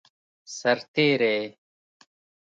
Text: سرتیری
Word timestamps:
سرتیری 0.57 1.35